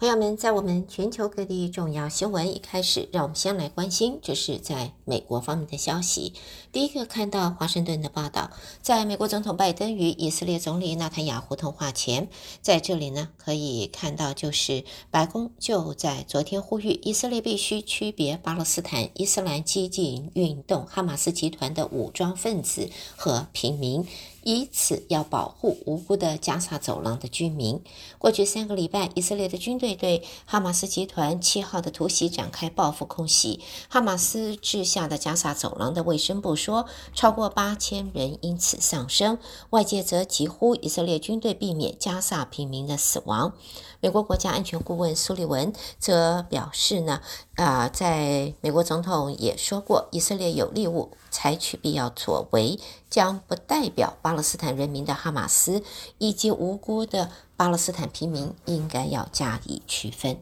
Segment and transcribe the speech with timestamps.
[0.00, 6.32] 朋友们，在我们全球各地重要新闻一开始，让我们先来关心，这是在美国方面的消息。
[6.72, 8.50] 第一个看到华盛顿的报道，
[8.80, 12.28] 在美国总统拜登与以色列总理纳坦雅胡通话前，
[12.62, 24.06] 在这里呢可以看到，就是白宫就在昨天呼吁以色列必须区别巴勒斯坦伊斯兰激进运动哈马斯集团的武装分子和平民。
[24.42, 27.82] 以此要保护无辜的加萨走廊的居民。
[28.18, 33.60] 过去三个礼拜，以色列的军队对哈马斯集团七号的突袭展开报复空袭。
[33.88, 39.38] 哈马斯治下的加萨走廊的卫生部说，超过八千人因此丧生。
[39.70, 43.54] 外界则疾呼以色列军队避免加萨平民的死亡。
[44.02, 47.20] 美国国家安全顾问苏利文则表示呢，
[47.56, 55.82] 啊、在美国总统也说过，以色列有义务采取必要作为，将不代表巴勒斯坦人民的哈马斯
[56.16, 60.40] 以及无辜的巴勒斯坦平民应该要加以区分。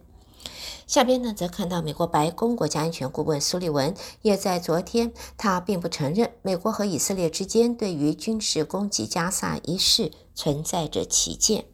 [0.87, 3.93] 下边呢，则看到美国白宫国家安全顾问苏利文
[4.23, 11.65] 也在昨天，他并不承认美国和以色列之间对于军事攻击加萨一事存在着歧见。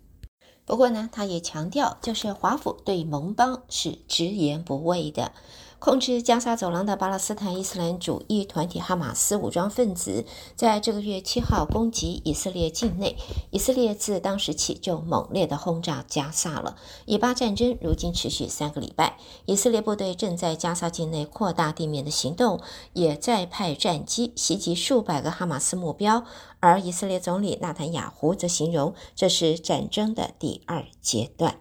[0.67, 5.33] 不过呢，他也强调，就是华府对盟邦是直言不讳的。
[5.85, 10.25] 控制加沙走廊的巴勒斯坦伊斯兰主义团体哈马斯武装分子，
[10.57, 13.19] 在这个月七号攻击以色列境内。
[13.51, 16.77] 以色列自当时起就猛烈地轰炸加沙了。
[17.05, 22.63] 以巴战争如今持续三个礼拜，以色列部队正在加沙境内扩大地面的行动，
[22.95, 26.25] 也在派战机袭击数百个哈马斯目标。
[26.61, 31.59] 而以色列总理纳坦雅胡则形容这是战争的第二阶段。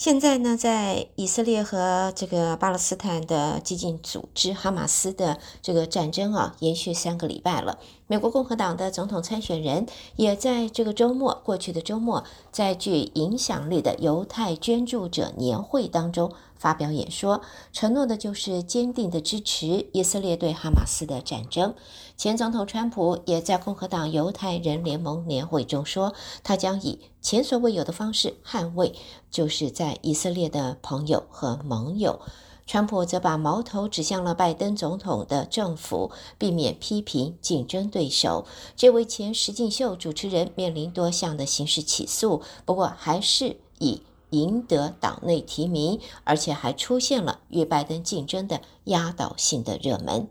[0.00, 7.78] 现在呢，在以色列和这个巴勒斯坦的激进组织哈马斯的这个战争啊，延续三个礼拜了。
[8.06, 9.84] 美国共和党的总统参选人
[10.16, 17.40] 也在这个周末，过去的周末，在具影响力的犹太捐助者年会当中发表演说，
[17.72, 21.74] 承诺的就是坚定的支持以色列对哈马斯的战争。
[22.18, 26.12] 前总统川普也在共和党犹太人联盟年会中说，
[26.44, 28.94] 他将以前所未有的方式捍卫，
[29.30, 32.20] 就是在以色列的朋友和盟友。
[32.66, 38.44] 川普则把矛头指向了拜登总统的政府，避免批评竞争对手。
[38.76, 50.28] 这位前实境秀主持人面临多项的刑事起诉，不过还是以赢得党内提名，而且还出现了与拜登竞争的压倒性的热门。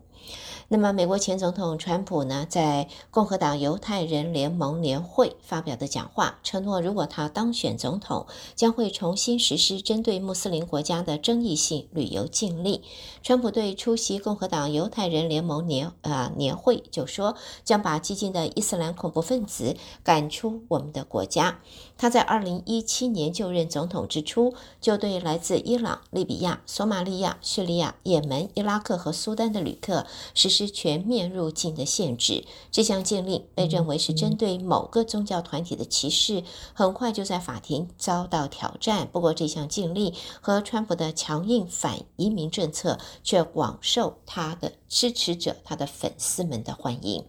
[0.72, 12.84] 那么，美国前总统川普呢，在共和党犹太人联盟年会发表的讲话，承诺如果他当选总统，将会重新实施针对穆斯林国家的争议性旅游禁令。
[13.24, 21.62] 川普对出席共和党犹太人联盟年啊、年会就说，将把激进的伊斯兰恐怖分子赶出我们的国家。
[22.00, 32.46] 他在二零一七年就任总统之初，就对来自伊朗、利比亚、索马利亚、叙利亚、也门、伊拉克和苏丹的旅客实施全面入境的限制。
[32.72, 39.10] 这项禁令被认为是针对某个宗教团体的歧视，很快就在法庭遭到挑战。
[39.12, 47.26] 不过，这项禁令和川普的强硬反移民政策却广受他的支持者、他的粉丝们的欢迎。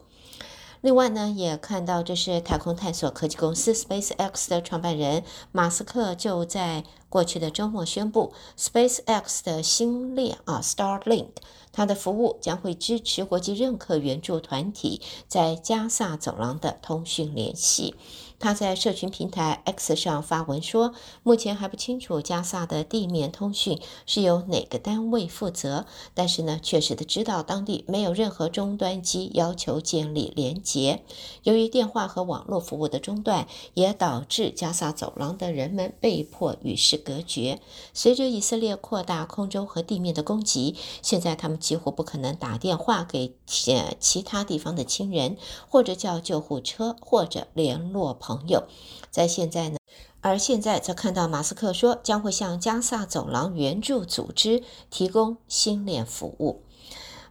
[0.83, 11.29] 另外呢，也看到这是太空探索科技公司 SpaceX 的创办人马斯克就在过去的周末宣布，SpaceX 的星链啊 Starlink，
[11.71, 17.95] 它的服务将会支持国际认可援助团体在加萨走廊的通讯联系。
[18.41, 25.85] 他在社群平台 X 上发文说，目前还不清楚加萨的地面通讯是由哪个单位负责，
[26.15, 31.03] 但是呢，确实的知道当地没有任何终端机要求建立连接。
[31.43, 37.61] 由于电话和网络服务的中断，也导致加萨走廊的人们被迫与世隔绝。
[37.93, 45.37] 随着以色列扩大空中和地面的攻击，现在他们几乎不可能打电话给其其他地方的亲人，
[45.69, 48.30] 或者叫救护车，或者联络朋。
[48.31, 48.69] 朋友，
[49.11, 49.79] 在现在呢，
[50.21, 56.63] 而现在则看到马斯克说将会向加萨走廊援助组织提供星链服务。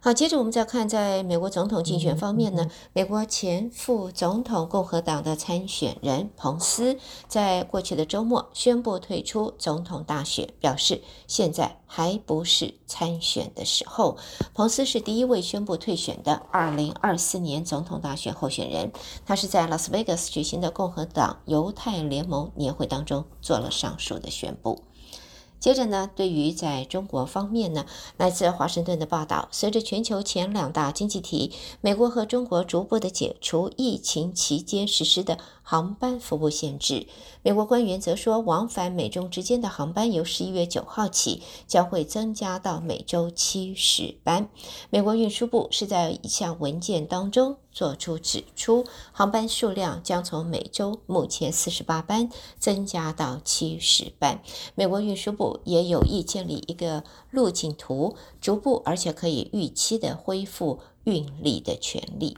[0.01, 6.97] 好，接着我们再看，在美国总统竞选方面呢，美国前副总统共和党的参选人彭斯，
[7.27, 14.17] 在过去的周末宣布退出总统大选，表示现在还不是参选的时候。
[14.53, 18.93] 彭斯是第一位宣布退选的2024年总统大选候选人，
[19.25, 24.79] 他是在拉斯维加斯举行的共和党犹太联盟年会当中做了上述的宣布。
[25.59, 27.85] 接着呢，对于在中国方面呢，
[28.17, 31.51] 来自华盛顿的报道，随着全球前两大经济体
[31.81, 37.07] 美国和中国逐步的解除疫情期间实施的航班服务限制，
[37.43, 44.49] 美国官员则说，往返美中之间的航班由十一月九号起将会增加到每周七十班。
[44.89, 48.83] 美国运输部是在一项文件当中做出指出，
[49.13, 54.41] 航班数量将从每周目前四十八班增加到七十班。
[54.75, 55.61] 美国运输部。
[55.69, 62.35] 也有意建立一个路径图，逐步而且可以预期的恢复运力的权利。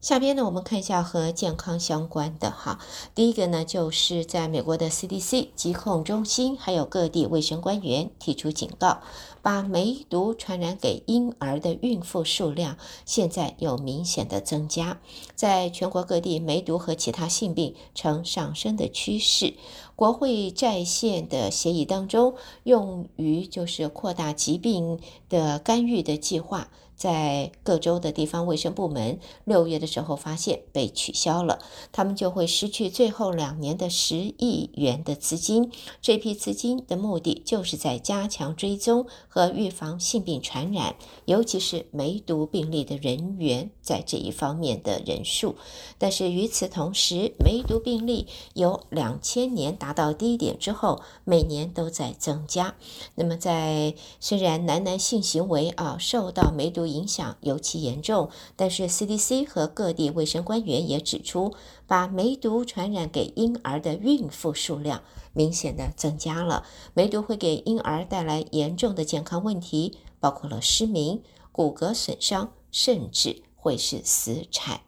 [0.00, 2.78] 下边呢，我们看一下和健康相关的哈。
[3.14, 9.02] 第一个呢，就是在美国的 CDC 疾控中心，还有各地卫生官员提出警告，
[9.42, 14.98] 把梅毒传染给婴儿的孕妇数量现在有明显的增加，
[15.34, 19.52] 在全国各地，梅毒和其他性病呈上升的趋势。
[19.94, 24.98] 国会在线的协议当中，用于就是扩大疾病
[25.28, 26.68] 的干预的计划。
[27.00, 31.58] 在各州的地方卫生部门六月的时候发现被取消了，
[31.92, 35.72] 他们就会失去最后两年的十亿元的资金。
[36.02, 40.94] 这批资金的目的就是在加强追踪和预防性病传染，
[41.24, 45.56] 尤其是梅毒病例的人员在这一方面的人数。
[45.96, 52.74] 但是与此同时，梅毒病例由两千年达到低点之后，每年都在增加。
[53.14, 61.54] 那么在虽然男男性行为啊受到梅毒影响尤其严重，但是 CDC 和各地卫生官员也指出，
[61.86, 65.02] 把梅毒传染给婴儿的孕妇数量
[65.32, 66.64] 明显的增加了。
[66.94, 71.22] 梅毒会给婴儿带来严重的健康问题，包括了失明、
[71.52, 74.80] 骨骼损伤，甚至会是死产。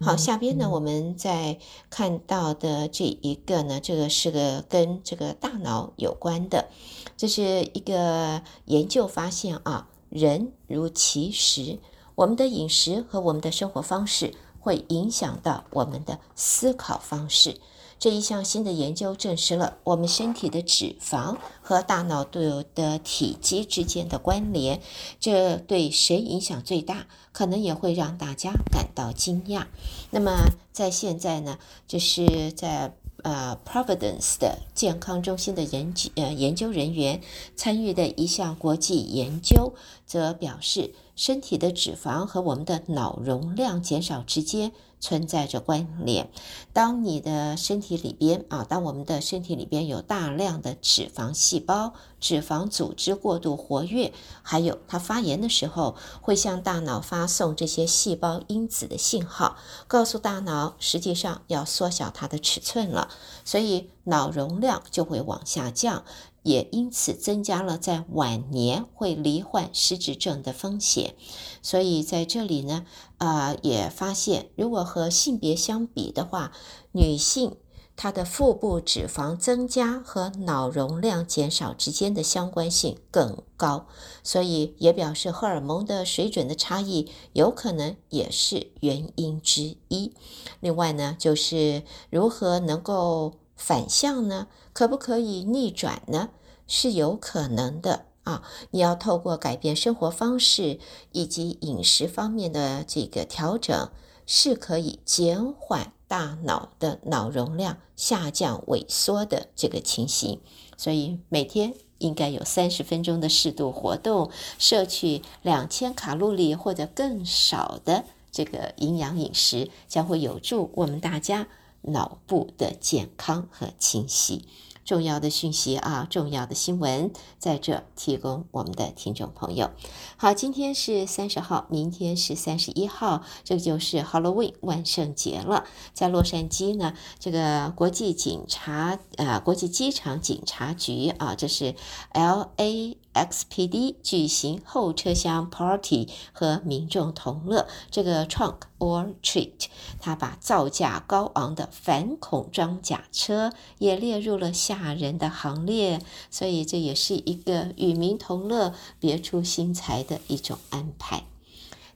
[0.00, 1.58] 好，下边呢，我们再
[1.88, 6.70] 看到的这一个呢，这个是个跟这个大脑有关的，
[7.16, 9.88] 这是一个研究发现啊。
[10.12, 11.78] 人如其食，
[12.14, 17.58] 我们的饮食和我们的生活方式会影响到我们的思考方式。
[17.98, 24.82] 这一项新的研究证实了我们身体的脂肪和大脑的体积之间的关联。
[25.18, 27.06] 这对谁影响最大？
[27.32, 29.66] 可能也会让大家感到惊讶。
[30.10, 30.32] 那么
[30.72, 32.94] 在现在呢，就是在。
[33.22, 37.20] 呃，Providence 的健康中心的研究呃研究人员
[37.54, 39.74] 参与的一项国际研究，
[40.06, 46.30] 则表示，身体的脂肪和我们的脑容量减少之间存在着关联。
[46.72, 54.12] 当你的身体里边啊，当我们的身体里边有大量的脂肪细胞、脂肪组织过度活跃，
[54.42, 59.56] 还有它发炎的时候，会向大脑发送这些细胞因子的信号，
[59.86, 63.08] 告诉大脑实际上要缩小它的尺寸了，
[63.44, 66.04] 所以脑容量就会往下降。
[66.42, 71.14] 也因此增加了在晚年会罹患失智症的风险，
[71.62, 72.84] 所以在这里呢，
[73.18, 76.52] 啊、呃，也发现如果和性别相比的话，
[76.92, 77.56] 女性
[77.94, 83.86] 她的腹部脂肪增加和脑容量减少之间的相关性更高，
[84.24, 90.12] 所以也表示荷尔蒙的水准的差异有可能也是原因之一。
[90.58, 94.48] 另外呢，就是如何能够反向呢？
[94.72, 96.30] 可不可以逆转呢？
[96.66, 98.42] 是有可能的啊！
[98.72, 100.80] 你要透过改变生活方式
[101.12, 103.90] 以及饮食方面的这个调整，
[104.26, 110.40] 是可以减缓大脑的脑容量下降萎缩的这个情形。
[110.76, 121.46] 所以每天应该有三十分钟的适度活动，摄取两千卡路里或者更少的这个营养饮食，将会有助我们大家
[121.82, 124.46] 脑部的健康和清晰。
[124.84, 129.70] 重要的讯息啊，重要的新闻在这提供我们的听众朋友。
[130.16, 135.64] 好，今天是三十号，明天是三十一号，这个就是 Halloween 万圣节了。
[135.94, 141.76] 在洛杉矶呢，这个国际警察啊，国际机场警察局啊，这是
[142.12, 142.96] LA。
[143.14, 149.66] XPD 举行后车厢 party 和民众同乐，这个 trunk or treat，
[150.00, 156.00] 他把造价高昂的反恐装甲车也列入了吓人的行列，
[156.30, 161.24] 所以这也是一个与民同乐、别出心裁的一种安排。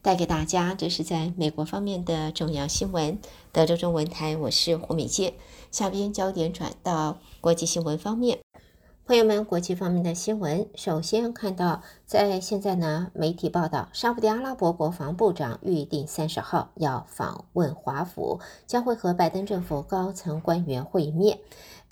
[0.03, 3.19] 带给大家，这是在美国方面的重要新闻。
[3.51, 5.35] 德州中文台，我是胡美杰。
[5.73, 8.46] 下边焦点转到国际新闻方面。
[9.07, 21.39] 朋友们，国际方面的新闻，首先看到，在现在呢，媒体报道，沙特阿拉伯国防部长预定三十号要访问华府，将会和拜登政府高层官员会面。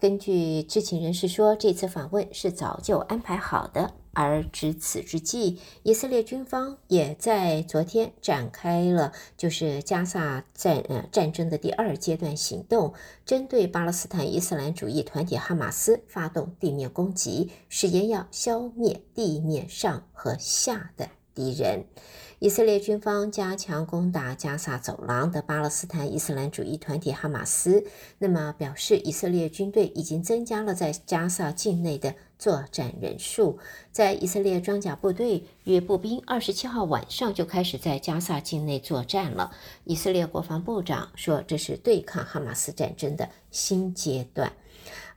[0.01, 3.93] 根据知情人士说，这次访问是早就安排好的。
[4.15, 12.95] 而值此之际，以色列军方也在昨天展开了就是加萨战呃战争的第二阶段行动，
[13.27, 21.85] 针对巴勒斯坦伊斯兰主义团体哈马斯发动地面攻击，誓言要消灭地面上和下的敌人。
[22.45, 27.87] 以色列军方加强攻打加萨走廊的巴勒斯坦伊斯兰主义团体哈马斯，
[28.19, 33.59] 那么表示以色列军队已经增加了在加萨境内的作战人数。
[33.93, 39.51] 在以色列装甲部队与步兵二十七号晚上就开始在加萨境内作战了。
[39.85, 44.53] 以色列国防部长说，这是对抗哈马斯战争的新阶段。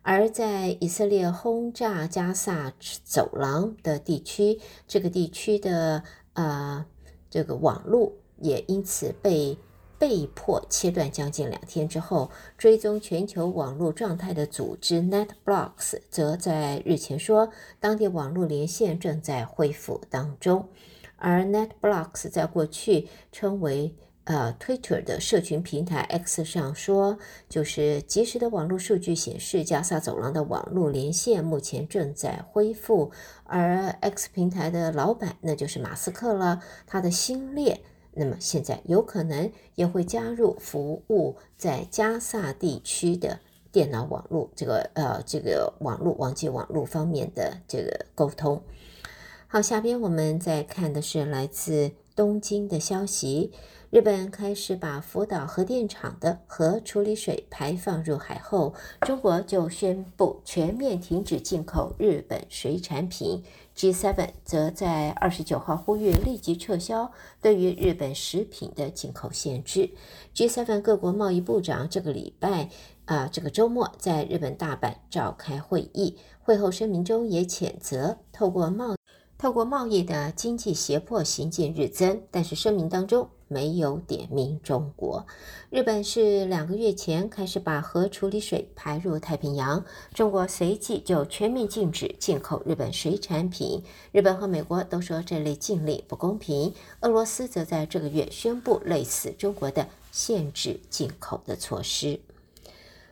[0.02, 2.72] 而在以色列轰炸加萨
[3.04, 6.86] 走廊的地区，这个地区的呃。
[7.30, 9.58] 这个网络也因此被
[10.00, 20.70] 被迫切断将近两天之后，追踪全球网络状态的组织 NetBlocks 则在日前说，当地网络连线正在恢复当中。
[21.18, 23.96] 而 NetBlocks 在过去称为
[24.28, 27.18] 呃 Twitter 的社群平台 X 上说，
[27.48, 33.12] 就是即时的网络数据显示，加萨走廊的网络连线目前正在恢复。
[33.46, 37.80] 而 X 平台的老板，那就是马斯克了，他的星链，
[38.16, 43.40] 那么现在有可能也会加入服务在加萨地区的
[43.72, 48.62] 电脑网络，这个呃这个网络网际网络方面的这个沟通。
[49.48, 53.54] 好，下边我们再看的是来自东京的消息。
[53.90, 63.42] 日本开始把福岛核电厂的核处理水排放入海后，中国就宣布全面停止进口日本水产品。
[63.78, 67.10] G7 则在二十九号呼吁立即撤销
[67.42, 69.90] 对于日本食品的进口限制。
[70.36, 72.70] G7 各国贸易部长这个礼拜
[73.06, 78.98] 啊、这个周末在日本大阪召开会议，会后声明中也谴责透过贸
[79.38, 83.30] 透过贸易的经济胁迫行径日增，但是声明当中。
[83.48, 85.26] 没有点名中国。
[85.70, 93.84] 日本是两个月前开始把核处理水排入太平洋，中国随即就全面禁止进口日本水产品。
[94.12, 96.74] 日本和美国都说这类禁令不公平。
[97.02, 102.20] 俄罗斯则在这个月宣布类似中国的限制进口的措施。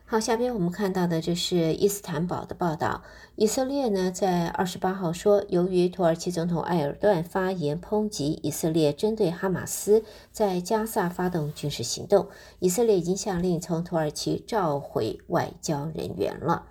[0.08, 3.02] 好，下边我们看到的就是伊斯坦堡的报道。
[3.34, 12.28] 以色列呢，在二十八号说，由于土耳其总统埃尔段发言抨击以色列针对哈马斯在加萨发动军事行动，
[12.60, 16.66] 以色列已经下令从土耳其召回外交人员了。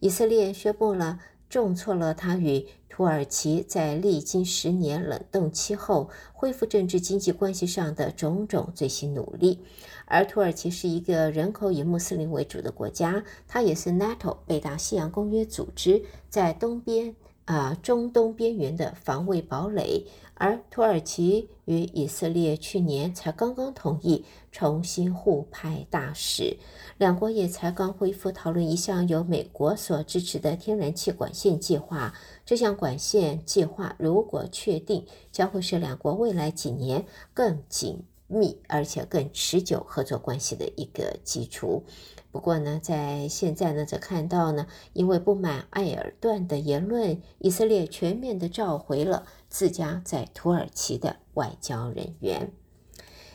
[0.00, 1.20] 以色列宣布了。
[1.48, 9.62] 重挫了他与土耳其在历经十年冷冻期后恢复政治经济关系上的种种最新努力。
[10.12, 17.16] 而土耳其是一个人口以穆斯林为主的国家，它也是 NATO 北大西洋公约组织在东边
[17.46, 20.06] 啊、中东边缘的防卫堡垒。
[20.34, 26.58] 而土耳其与以色列去年才刚刚同意重新互派大使，
[26.98, 32.12] 两国也才刚恢复讨论一项由美国所支持的天然气管线计划。
[32.44, 38.02] 这项管线计划如果确定，将会是两国未来几年更紧
[38.32, 41.84] 密而且更持久合作关系的一个基础。
[42.30, 52.50] 不过呢，在现在呢，则看到呢，因为不满埃尔段的言论，以色列全面的召回了自家在土耳其的外交人员。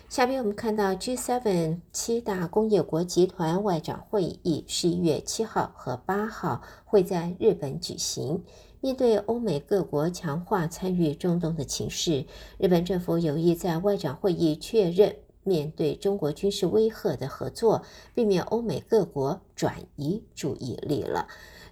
[0.09, 8.43] 下边我们看到 G7 七大工业国集团外长会议，十一月七号和八号会在日本举行。
[8.81, 12.25] 面对欧美各国强化参与中东的情势，
[12.57, 15.15] 日本政府有意在外长会议确认。
[15.43, 17.81] 面对中国军事威吓的合作，
[18.13, 21.25] 避免欧美各国转移注意力了。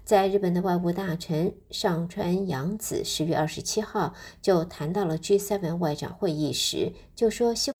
[0.05, 7.74] 在日本的外务大臣上川阳子十月二十七号就谈到了 G7 外长会议时，就说希。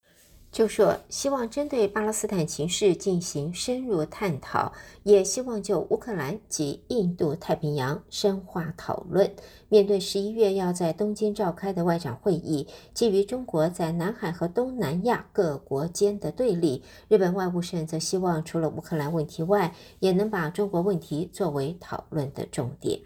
[0.55, 4.71] 就说希望针对巴勒斯坦情势进行深入探讨，
[5.03, 9.29] 也希望就乌克兰及印度太平洋深化讨论。
[9.67, 22.97] 面对十一月要在东京召开的外长会议，基于中国在南海和东南亚各国间的对立，日本外务省则希望除了乌克兰问题外，也能把中国问题作为讨论的重点。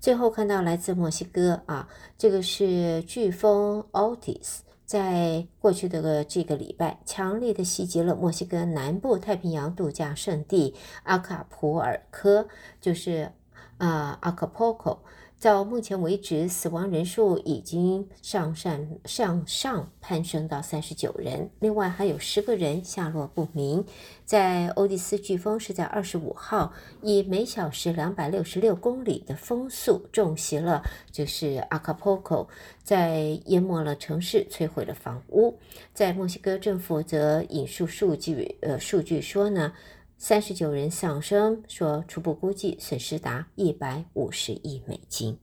[0.00, 4.60] 最后看到来自墨西哥啊，这个是飓风 Otis。
[4.88, 12.48] 在过去的这个礼拜，强烈的袭击了墨西哥南部太平洋度假胜地阿卡普尔科，
[12.80, 13.30] 就是
[13.76, 15.00] 呃，Acapulco。
[15.40, 23.84] 到目前为止，死亡人数已经上上向上攀升到三十九人，另外还有十个人下落不明。
[24.24, 32.48] 在欧蒂斯飓风是在二十五号以每小时两百六十六公里的风速重袭了，就是阿卡波科，
[32.82, 35.56] 在淹没了城市，摧毁了房屋。
[35.94, 39.72] 在墨西哥政府则引述数据，呃，数据说呢。
[40.20, 45.38] 三十九人丧生，说初步估计损失达一百五十亿美金。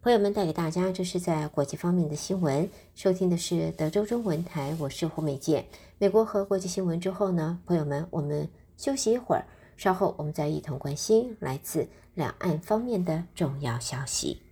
[0.00, 2.70] 朋友们带给大家，这是在国际方面的新闻。
[2.94, 5.66] 收听的是德州中文台，我是胡美健。
[5.98, 9.44] 美国和国际新闻之后呢，朋友们，我们休息一会儿，
[9.76, 14.43] 稍后我们再一同关心来自两岸方面的重要消息。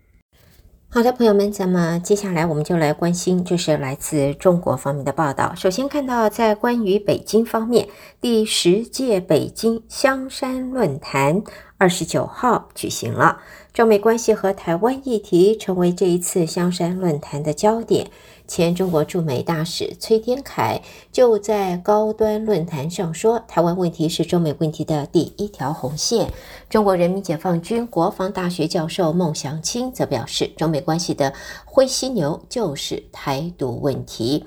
[0.94, 5.54] 好的，朋友们，咱们接下来我们就来关心，就是来自中国方面的报道。
[5.54, 7.88] 首先看到，在关于北京方面，
[8.20, 11.42] 第十届北京香山论坛
[11.83, 13.39] 二十九号举行了，
[13.73, 18.09] 中美关系和台湾议题成为这一次香山论坛的焦点。
[18.47, 26.31] 前中国驻美大使崔天凯就在高端论坛上说：“台湾问题是中美问题的第一条红线。”
[26.71, 31.33] 中国人民解放军国防大学教授孟祥青则表示：“中美关系的
[31.65, 34.47] 灰犀牛就是台独问题。”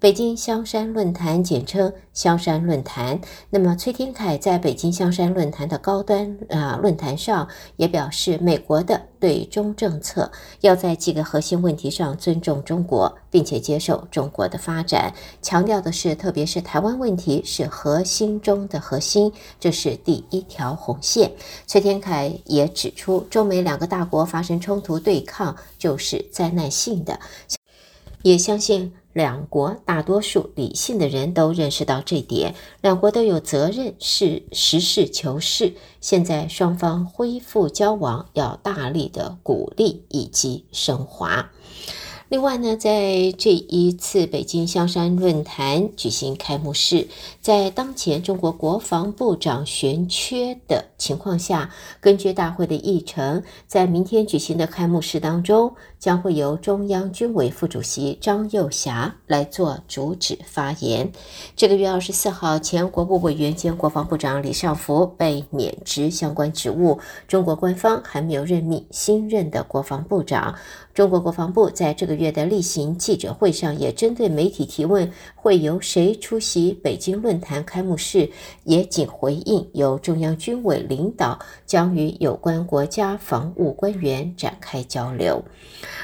[0.00, 3.20] 北京香山论坛简称香山论坛。
[3.50, 15.12] 那么，崔天凯在北京香山论坛的高端啊论坛上也表示，美国的对中政策要在几个核心问题上尊重中国，并且接受中国的发展。
[15.42, 19.30] 强调的是，特别是台湾问题是核心中的核心，
[19.60, 21.30] 这是第一条红线。
[21.66, 27.20] 崔天凯也指出，中美两个大国发生冲突对抗就是灾难性的，
[28.22, 28.90] 也相信。
[29.12, 35.74] 两国大多数理性的人都认识到这点，两国都有责任是实事求是。
[36.00, 41.50] 现在双方恢复交往，要大力的鼓励以及升华。
[42.28, 47.08] 另外呢，在这一次北京香山论坛举行开幕式，
[47.40, 61.12] 在当前中国国防部长悬缺的情况下，根据大会的议程，在明天举行的开幕式当中，将会由中央军委副主席张又侠来做主旨发言。
[61.54, 70.56] 这个月二十四号，前国务委员兼国防部长李尚福被免职相关职务，中国官方还没有任命新任的国防部长。
[70.94, 78.30] 中国国防部在这个月的例行记者会上，也针对媒体提问会由谁出席北京论坛开幕式，
[78.64, 85.42] 也仅回应由中央军委领导将与有关国家防务官员展开交流。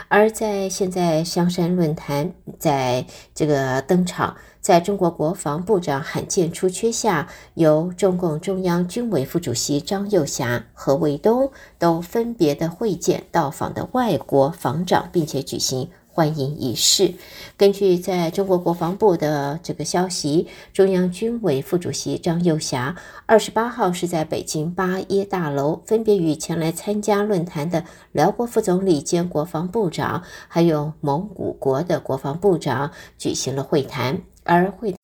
[0.09, 4.35] 而在现在香山论坛在这个登场。
[4.59, 17.13] 在中国国防部长罕见出缺下，由中共中央军委副主席张又侠、何卫东都分别的会见到访的外国防长，并且举行欢迎仪式。
[17.59, 34.23] 根据在中国国防部的这个消息，中央军委副主席张又侠二十八号是在北京八一大楼，分别与前来参加论坛的辽国副总理兼国防部长，还有蒙古国的国防部长举行了会谈。
[34.43, 34.95] 而会，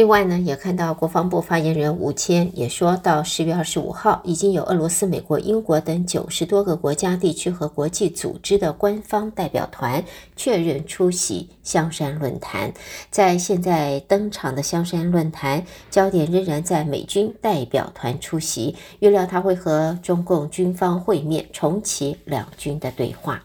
[0.00, 10.02] 另外呢，也看到国防部发言人吴谦也说到，十月二十五号已经有俄罗斯、美国、英国等九十多个国家、地区和国际组织的官方代表团
[10.36, 12.72] 确认出席香山论坛。
[13.10, 23.42] 在现在登场的香山论坛，焦点仍然在美军代表团出席，预料他会和中共军方会面，重启两军的对话。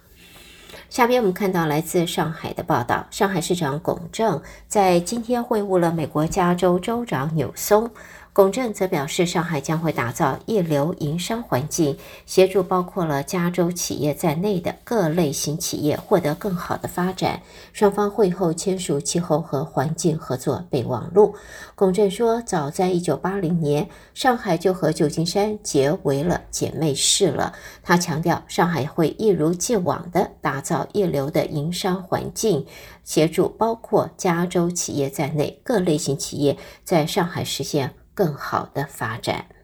[0.95, 7.91] 下边我们看到来自上海的报道，上海市长龚正在今天会晤了美国加州州长纽松。
[8.35, 17.41] 龚正则表示，上海将会打造一流营商环境，协助包括了加州企业在内的各类型企业获得更好的发展。
[17.71, 21.33] 双方会后签署气候和环境合作备忘录。
[21.75, 27.53] 龚正说，早在1980年，上海就和旧金山结为了姐妹市了。
[27.81, 32.65] 他强调，上海会一如既往地打造一流的营商环境，
[33.05, 37.93] 协助包括加州企业在内各类型企业在上海实现。
[38.15, 39.54] 更好的发展。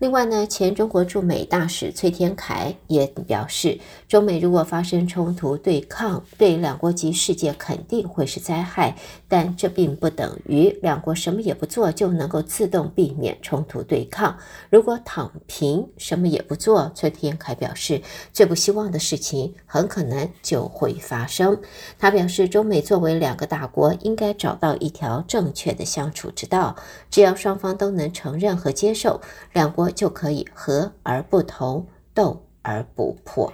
[0.00, 8.96] 另外呢，前中国驻美大使崔天凯也表示，中美如果发生冲突对抗，对两国及世界肯定会是灾害。
[9.28, 14.38] 但这并不等于两国什么也不做就能够自动避免冲突对抗。
[14.70, 18.00] 如果躺平，什么也不做，崔天凯表示，
[18.32, 21.60] 最不希望的事情很可能就会发生。
[21.98, 26.74] 他表示，中美作为两个大国，应该找到一条正确的相处之道。
[27.10, 29.20] 只要双方都能承认和接受，
[29.52, 29.89] 两国。
[29.90, 33.52] 就可以和而不同，斗而不破。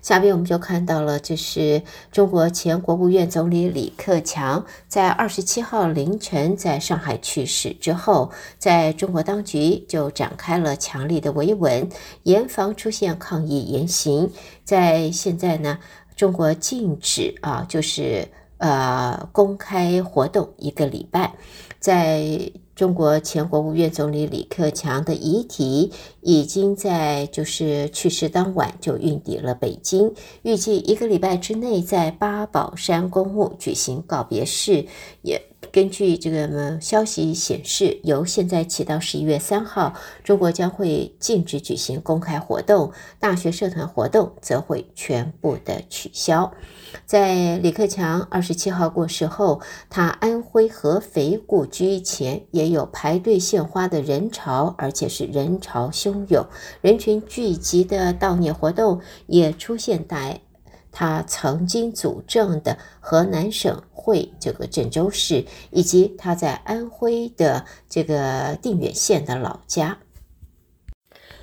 [0.00, 11.88] 下面我们就看到了，这是中国前国务院总理李克强在二十七号凌晨在上海去世之后，在中国当局就展开了强力的维稳，
[12.22, 14.30] 严防出现抗议言行。
[14.64, 15.78] 在现在呢，
[16.16, 21.34] 中国禁止啊，就是呃公开活动一个礼拜，
[21.80, 22.52] 在。
[22.78, 34.86] 中国前国务院总理李克强的遗体已经在就是去世当晚就运抵了北京，预计一个礼拜之内在八宝山公墓举行告别式。
[35.22, 46.52] 也根据这个消息显示，由现在起到十一月三号，中国将会禁止举行公开活动，大学社团活动则会全部的取消。
[47.04, 56.46] 在李克强二十七号过世后，他安徽合肥故居前也有排队献花的人潮，而且是人潮汹涌，
[56.80, 60.40] 人群聚集的悼念活动也出现在
[60.90, 69.98] 他曾经主政的河南省会这个郑州市，以及他在安徽的这个定远县的老家。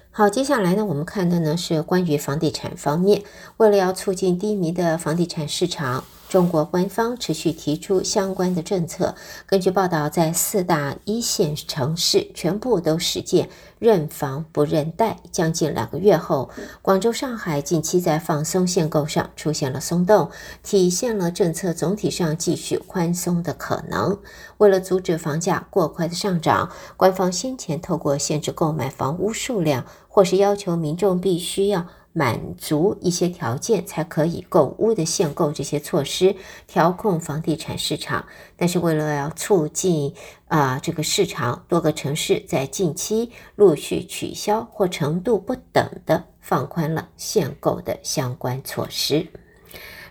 [0.10, 3.22] 好，接下来呢，我们看的呢是关于房地产方面，
[3.58, 6.06] 为了要促进低迷的房地产市场。
[6.36, 9.16] 中国官方持续提出相关的政策。
[9.46, 13.48] 根据报道，在四大一线城市全部都实践
[13.80, 15.16] 认房不认贷。
[15.32, 16.50] 将近两个月后，
[16.82, 20.30] 广州、上海近期在放松限购上出现了松动，
[20.62, 24.20] 体现了政策总体上继续宽松的可能。
[24.58, 31.88] 为了阻止房价过快的上涨，官方先前透过限制购买房屋数量，或是要求民众必须要。
[32.18, 36.34] 满足一些条件才可以购屋的限购这些措施，
[36.66, 38.26] 调控房地产市场。
[38.56, 40.14] 但是为了要促进
[40.48, 49.28] 啊、这个市场，多个城市在近期陆续取消或程度不等的放宽了限购的相关措施。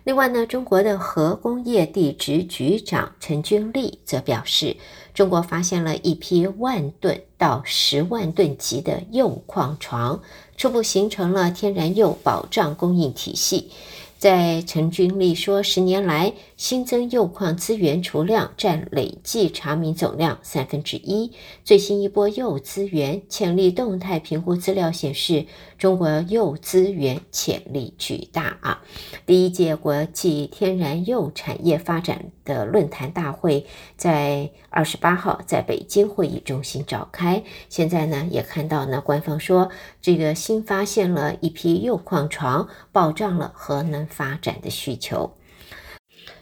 [0.05, 4.77] 另外呢，中国的核工业地质局长陈军力则表示，
[5.14, 10.20] 中国发现了一批万吨到十万吨级的铀矿床，
[10.57, 13.70] 初步形成了天然铀保障供应体系。
[14.18, 21.31] 在陈军力说，十年来新增铀矿资源储量占累计查明总量三分之一。
[21.62, 25.44] 最新一波铀资源潜力动态评估资料显示，
[25.85, 28.83] 中国铀资源潜力巨大啊！
[29.27, 37.44] 第一届国际天然铀产业发展的论坛大会在二十八号在北京会议中心召开。
[37.68, 39.68] 现在呢，也看到呢，官方说
[40.01, 45.35] 这个新发现了一批铀矿床，保障了核能发展的需求。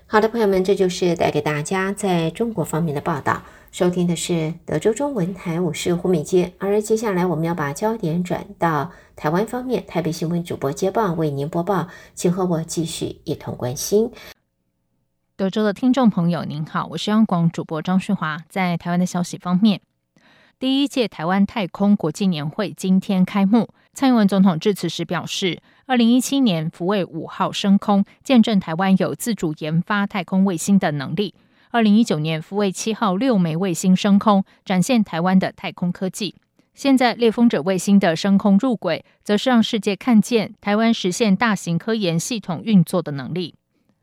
[0.06, 3.42] 好的，朋友们，这就是带给大家在中国方面的报道。
[3.72, 6.52] 收听的是德州中文台，我是胡美杰。
[6.58, 14.10] 而接下来我们要把焦点转到台湾方面，台北新闻主播接棒为您播报，请和我继续一同关心。
[15.36, 18.44] 德州的听众朋友您好，我是央广主播张旭华。
[18.50, 19.80] 在台湾的消息方面，
[20.58, 23.70] 第一届台湾太空国际年会今天开幕。
[23.94, 31.34] 蔡英文总统致辞时表示，二零一七年福卫五号升空，见证台湾有自主研发太空卫星的能力。
[31.72, 36.34] 二零一九年福卫七号六枚卫星升空，展现台湾的太空科技。
[36.74, 43.54] 现在猎风者卫星的升空入轨，则是让世界看见台湾实现大型科研系统运作的能力。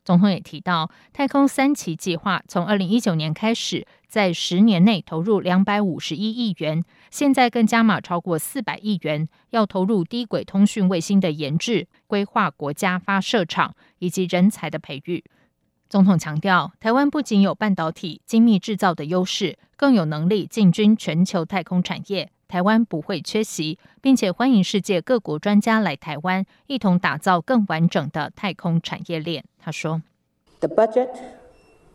[0.04, 3.86] 总统也提到，太空三期计划从二零一九年开始。
[4.08, 15.24] 在十年内投入两百五十一亿元，现在更加码超过四百亿元，要投入低轨通讯卫星的研制、规划国家发射场以及人才的培育。
[15.90, 22.30] 总统强调，台湾不仅有半导体精密制造的优势，更有能力进军全球太空产业。
[22.48, 29.44] 台湾不会缺席，并且欢迎世界各国专家来台湾，一同打造更完整的太空产业链。
[29.58, 30.04] 他说
[30.60, 31.10] ：“The budget,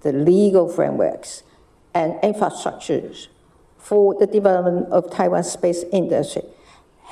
[0.01, 1.43] the legal frameworks.”
[1.93, 3.27] and infrastructures
[3.79, 6.43] for the development of Taiwan's space industry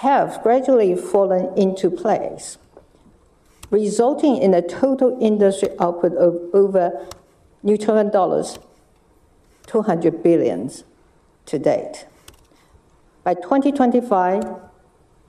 [0.01, 2.57] have gradually fallen into place,
[3.73, 7.05] resulting in a total industry output of over
[7.65, 8.61] New Taiwan dollars
[9.67, 10.71] 200 billion
[11.47, 12.07] to date.
[13.25, 14.45] By 2025,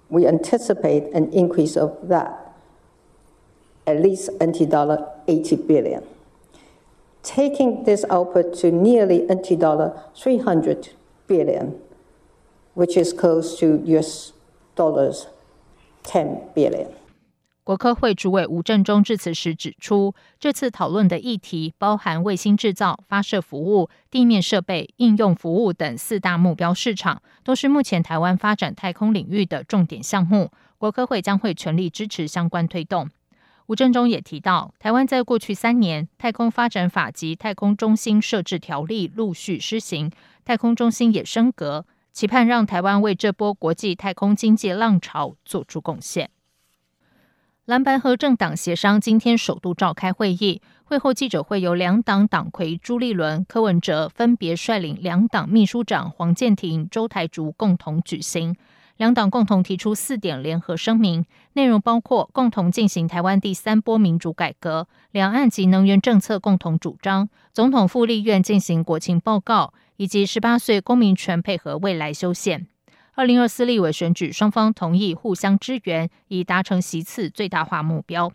[0.10, 2.54] we anticipate an increase of that,
[3.88, 6.04] at least NT dollar 80 billion
[7.24, 10.90] taking this output to nearly NT dollar 300
[11.28, 11.80] billion,
[12.74, 14.34] which is close to US
[14.76, 15.28] dollars
[16.04, 16.94] 10 billion.
[17.66, 30.52] 国科会主委吴振中致辞时指出，这次讨论的议题包含卫星制造、发射服务、地面设备、应用服务等四大目标市场，都是目前台湾发展太空领域的重点项目。
[30.78, 33.10] 国科会将会全力支持相关推动。
[33.68, 40.12] 吴振中也提到，台湾在过去三年，太空发展法及太空中心设置条例陆续施行，
[40.44, 46.30] 太空中心也升格，期盼让台湾为这波国际太空经济浪潮做出贡献。
[47.66, 58.54] 蓝白合政党协商今天首度召开会议，会后记者会由两党党魁朱立伦、柯文哲分别率领两党秘书长黄健庭、周台竹共同举行。
[58.98, 61.24] 两党共同提出四点联合声明，
[61.54, 72.68] 内容包括共同进行台湾第三波民主改革、两岸及能源政策共同主张、总统赴立院进行国情报告，以及十八岁公民权配合未来修宪。
[73.16, 78.32] 二零二四立委选举，双方同意互相支援，以达成席次最大化目标。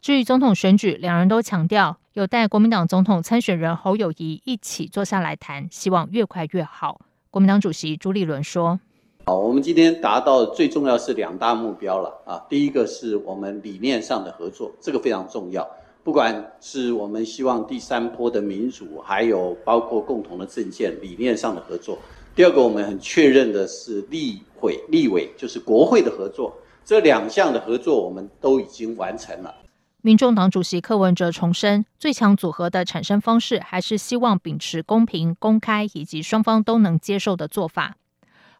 [0.00, 7.00] 至于总统选举，两人都强调有待国民党总统参选人侯友谊一起坐下来谈，希望越快越好。
[7.30, 8.80] 国民党主席朱立伦说
[9.26, 12.44] ：“好，我们今天达到最重要是两大目标了啊！
[12.48, 15.64] 第一个是我们理念上的合作，这个非常重要。
[16.02, 21.96] 不管是我们希望第三波的民主，还有包括共同的政见理念上的合作。”
[22.36, 29.54] 第二个，我们很确认的是立会、立委，就是国会的合作，这两项的合作我们都已经完成了。
[30.02, 37.96] 民众党主席柯文哲重申，最强组合的产生方式还是希望秉持公平、公开以及双方都能接受的做法。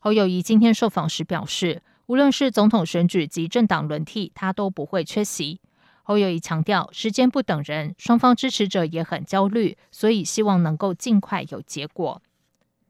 [0.01, 5.61] 侯友宜今天受访时表示，无论是总统选举及政党轮替，他都不会缺席。
[6.03, 12.23] 侯友宜强调，时间不等人，双方支持者也很焦虑，所以希望能够尽快有结果。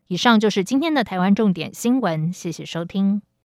[0.09, 3.23] 以上就是今天的台湾重点新闻，谢谢收听。